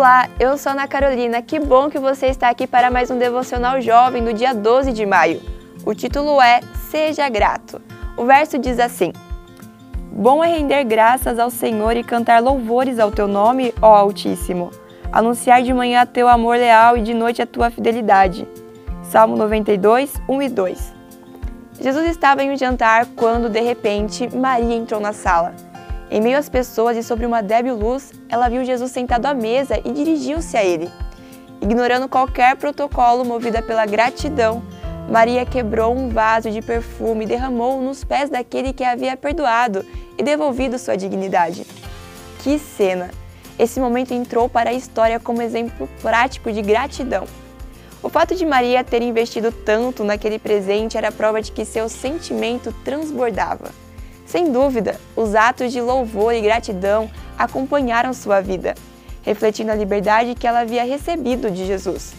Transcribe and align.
Olá, 0.00 0.30
eu 0.40 0.56
sou 0.56 0.72
Ana 0.72 0.88
Carolina. 0.88 1.42
Que 1.42 1.60
bom 1.60 1.90
que 1.90 1.98
você 1.98 2.28
está 2.28 2.48
aqui 2.48 2.66
para 2.66 2.90
mais 2.90 3.10
um 3.10 3.18
devocional 3.18 3.82
jovem 3.82 4.24
do 4.24 4.32
dia 4.32 4.54
12 4.54 4.94
de 4.94 5.04
maio. 5.04 5.42
O 5.84 5.94
título 5.94 6.40
é 6.40 6.62
Seja 6.88 7.28
Grato. 7.28 7.82
O 8.16 8.24
verso 8.24 8.58
diz 8.58 8.80
assim: 8.80 9.12
Bom 10.10 10.42
é 10.42 10.56
render 10.56 10.84
graças 10.84 11.38
ao 11.38 11.50
Senhor 11.50 11.94
e 11.98 12.02
cantar 12.02 12.42
louvores 12.42 12.98
ao 12.98 13.10
teu 13.10 13.28
nome, 13.28 13.74
ó 13.82 13.94
Altíssimo. 13.94 14.70
Anunciar 15.12 15.62
de 15.62 15.74
manhã 15.74 16.06
teu 16.06 16.28
amor 16.28 16.56
leal 16.56 16.96
e 16.96 17.02
de 17.02 17.12
noite 17.12 17.42
a 17.42 17.46
tua 17.46 17.70
fidelidade. 17.70 18.48
Salmo 19.02 19.36
92, 19.36 20.14
1 20.26 20.42
e 20.42 20.48
2. 20.48 20.94
Jesus 21.78 22.06
estava 22.08 22.42
em 22.42 22.50
um 22.50 22.56
jantar 22.56 23.04
quando, 23.14 23.50
de 23.50 23.60
repente, 23.60 24.34
Maria 24.34 24.76
entrou 24.76 24.98
na 24.98 25.12
sala. 25.12 25.54
Em 26.10 26.20
meio 26.20 26.36
às 26.36 26.48
pessoas 26.48 26.96
e 26.96 27.04
sobre 27.04 27.24
uma 27.24 27.40
débil 27.40 27.76
luz, 27.76 28.12
ela 28.28 28.48
viu 28.48 28.64
Jesus 28.64 28.90
sentado 28.90 29.26
à 29.26 29.32
mesa 29.32 29.80
e 29.84 29.92
dirigiu-se 29.92 30.56
a 30.56 30.64
ele. 30.64 30.90
Ignorando 31.60 32.08
qualquer 32.08 32.56
protocolo 32.56 33.24
movida 33.24 33.62
pela 33.62 33.86
gratidão, 33.86 34.60
Maria 35.08 35.46
quebrou 35.46 35.96
um 35.96 36.08
vaso 36.08 36.50
de 36.50 36.60
perfume 36.60 37.24
e 37.24 37.28
derramou 37.28 37.80
nos 37.80 38.02
pés 38.02 38.28
daquele 38.28 38.72
que 38.72 38.82
havia 38.82 39.16
perdoado 39.16 39.86
e 40.18 40.22
devolvido 40.22 40.80
sua 40.80 40.96
dignidade. 40.96 41.64
Que 42.40 42.58
cena! 42.58 43.10
Esse 43.56 43.78
momento 43.78 44.12
entrou 44.12 44.48
para 44.48 44.70
a 44.70 44.74
história 44.74 45.20
como 45.20 45.42
exemplo 45.42 45.88
prático 46.02 46.50
de 46.50 46.60
gratidão. 46.60 47.24
O 48.02 48.08
fato 48.08 48.34
de 48.34 48.44
Maria 48.44 48.82
ter 48.82 49.02
investido 49.02 49.52
tanto 49.52 50.02
naquele 50.02 50.38
presente 50.40 50.96
era 50.96 51.12
prova 51.12 51.40
de 51.40 51.52
que 51.52 51.64
seu 51.64 51.88
sentimento 51.88 52.74
transbordava. 52.84 53.70
Sem 54.30 54.52
dúvida, 54.52 54.94
os 55.16 55.34
atos 55.34 55.72
de 55.72 55.80
louvor 55.80 56.32
e 56.32 56.40
gratidão 56.40 57.10
acompanharam 57.36 58.12
sua 58.12 58.40
vida, 58.40 58.76
refletindo 59.24 59.72
a 59.72 59.74
liberdade 59.74 60.36
que 60.36 60.46
ela 60.46 60.60
havia 60.60 60.84
recebido 60.84 61.50
de 61.50 61.66
Jesus. 61.66 62.12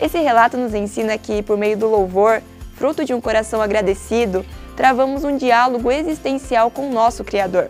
Esse 0.00 0.18
relato 0.20 0.56
nos 0.56 0.72
ensina 0.72 1.18
que, 1.18 1.42
por 1.42 1.58
meio 1.58 1.76
do 1.76 1.86
louvor, 1.86 2.42
fruto 2.74 3.04
de 3.04 3.12
um 3.12 3.20
coração 3.20 3.60
agradecido, 3.60 4.42
travamos 4.74 5.22
um 5.22 5.36
diálogo 5.36 5.92
existencial 5.92 6.70
com 6.70 6.88
o 6.88 6.92
nosso 6.94 7.22
Criador. 7.22 7.68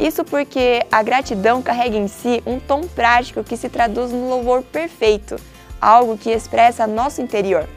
Isso 0.00 0.24
porque 0.24 0.80
a 0.90 1.02
gratidão 1.02 1.60
carrega 1.60 1.98
em 1.98 2.08
si 2.08 2.42
um 2.46 2.58
tom 2.58 2.84
prático 2.88 3.44
que 3.44 3.58
se 3.58 3.68
traduz 3.68 4.12
no 4.12 4.30
louvor 4.30 4.62
perfeito, 4.62 5.36
algo 5.78 6.16
que 6.16 6.30
expressa 6.30 6.86
nosso 6.86 7.20
interior. 7.20 7.68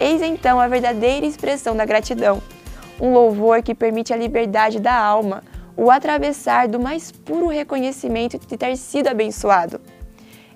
Eis 0.00 0.20
então 0.20 0.58
a 0.58 0.66
verdadeira 0.66 1.24
expressão 1.24 1.76
da 1.76 1.84
gratidão 1.84 2.42
um 3.00 3.12
louvor 3.12 3.62
que 3.62 3.74
permite 3.74 4.12
a 4.12 4.16
liberdade 4.16 4.80
da 4.80 4.94
alma, 4.94 5.42
o 5.76 5.90
atravessar 5.90 6.66
do 6.66 6.80
mais 6.80 7.12
puro 7.12 7.46
reconhecimento 7.46 8.38
de 8.38 8.56
ter 8.56 8.76
sido 8.76 9.08
abençoado. 9.08 9.80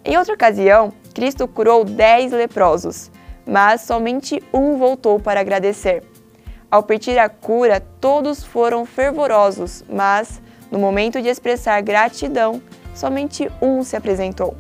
Em 0.05 0.17
outra 0.17 0.35
ocasião, 0.35 0.93
Cristo 1.15 1.47
curou 1.47 1.85
dez 1.85 2.33
leprosos, 2.33 3.11
mas 3.47 3.83
somente 3.83 4.43
um 4.53 4.77
voltou 4.77 5.21
para 5.21 5.41
agradecer. 5.41 6.03
Ao 6.69 6.83
pedir 6.83 7.19
a 7.19 7.29
cura, 7.29 7.81
todos 8.01 8.43
foram 8.43 8.85
fervorosos, 8.85 9.85
mas, 9.89 10.43
no 10.71 10.79
momento 10.79 11.21
de 11.23 11.29
expressar 11.29 11.81
gratidão, 11.83 12.61
somente 12.95 13.49
um 13.61 13.85
se 13.85 13.95
apresentou. 13.95 14.57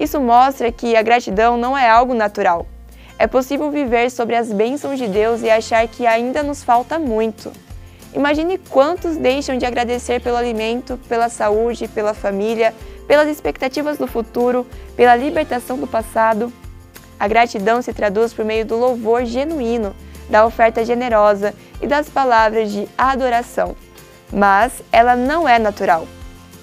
Isso 0.00 0.20
mostra 0.20 0.72
que 0.72 0.96
a 0.96 1.02
gratidão 1.02 1.56
não 1.56 1.76
é 1.76 1.88
algo 1.88 2.12
natural, 2.12 2.66
é 3.18 3.26
possível 3.26 3.70
viver 3.70 4.10
sobre 4.10 4.36
as 4.36 4.52
bênçãos 4.52 4.98
de 4.98 5.08
Deus 5.08 5.42
e 5.42 5.50
achar 5.50 5.86
que 5.88 6.06
ainda 6.06 6.42
nos 6.42 6.62
falta 6.62 6.98
muito. 6.98 7.50
Imagine 8.14 8.58
quantos 8.58 9.16
deixam 9.16 9.58
de 9.58 9.66
agradecer 9.66 10.20
pelo 10.20 10.36
alimento, 10.36 10.98
pela 11.08 11.28
saúde, 11.28 11.88
pela 11.88 12.14
família, 12.14 12.74
pelas 13.06 13.28
expectativas 13.28 13.98
do 13.98 14.06
futuro, 14.06 14.66
pela 14.96 15.16
libertação 15.16 15.78
do 15.78 15.86
passado. 15.86 16.52
A 17.18 17.26
gratidão 17.26 17.80
se 17.80 17.92
traduz 17.92 18.32
por 18.32 18.44
meio 18.44 18.64
do 18.64 18.76
louvor 18.76 19.24
genuíno, 19.24 19.94
da 20.28 20.44
oferta 20.44 20.84
generosa 20.84 21.54
e 21.80 21.86
das 21.86 22.08
palavras 22.08 22.70
de 22.70 22.88
adoração. 22.96 23.76
Mas 24.32 24.82
ela 24.92 25.14
não 25.14 25.48
é 25.48 25.58
natural. 25.58 26.06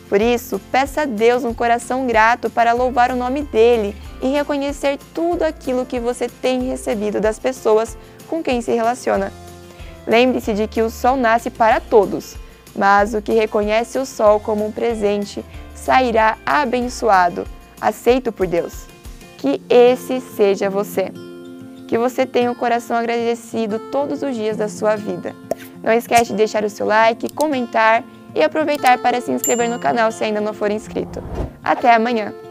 Por 0.09 0.22
isso, 0.22 0.59
peça 0.72 1.03
a 1.03 1.06
Deus 1.06 1.44
um 1.44 1.53
coração 1.53 2.06
grato 2.06 2.50
para 2.50 2.73
louvar 2.73 3.11
o 3.11 3.16
nome 3.16 3.41
dele 3.44 3.95
e 4.23 4.28
reconhecer 4.29 4.97
tudo 5.13 5.44
aquilo 5.44 5.85
que 5.85 6.00
você 6.00 6.29
tem 6.29 6.63
recebido 6.63 7.19
das 7.19 7.38
pessoas 7.38 7.97
com 8.29 8.41
quem 8.41 8.61
se 8.61 8.72
relaciona. 8.72 9.34
Lembre-se 10.07 10.53
de 10.53 10.66
que 10.66 10.81
o 10.81 10.89
sol 10.89 11.17
nasce 11.17 11.50
para 11.50 11.81
todos, 11.81 12.38
mas 12.73 13.13
o 13.13 13.22
que 13.22 13.33
reconhece 13.33 14.00
o 14.00 14.06
sol 14.06 14.39
como 14.39 14.66
um 14.66 14.72
presente 14.72 15.44
sairá 15.75 16.38
abençoado, 16.45 17.45
aceito 17.79 18.31
por 18.31 18.47
Deus. 18.47 18.85
Que 19.38 19.62
esse 19.69 20.22
seja 20.22 20.69
você. 20.69 21.12
Que 21.85 21.97
você 21.97 22.25
tenha 22.25 22.50
o 22.50 22.53
um 22.53 22.56
coração 22.56 22.95
agradecido 22.95 23.78
todos 23.91 24.23
os 24.23 24.33
dias 24.33 24.56
da 24.56 24.69
sua 24.69 24.95
vida. 24.95 25.35
Não 25.83 25.91
esquece 25.91 26.28
de 26.28 26.35
deixar 26.35 26.63
o 26.63 26.69
seu 26.69 26.85
like, 26.85 27.33
comentar 27.33 28.06
e 28.33 28.41
aproveitar 28.41 28.97
para 29.00 29.19
se 29.19 29.31
inscrever 29.31 29.69
no 29.69 29.79
canal 29.79 30.13
se 30.13 30.23
ainda 30.23 30.39
não 30.39 30.53
for 30.53 30.72
inscrito. 30.72 31.22
Até 31.62 31.94
amanhã! 31.94 32.42